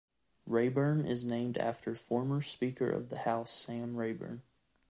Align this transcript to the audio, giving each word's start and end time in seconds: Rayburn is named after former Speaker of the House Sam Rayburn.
Rayburn 0.47 1.05
is 1.05 1.23
named 1.23 1.59
after 1.59 1.93
former 1.93 2.41
Speaker 2.41 2.89
of 2.89 3.09
the 3.09 3.19
House 3.19 3.51
Sam 3.53 3.95
Rayburn. 3.95 4.41